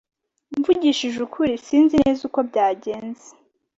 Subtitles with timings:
[0.57, 3.27] Mvugishije ukuri, sinzi neza uko byagenze.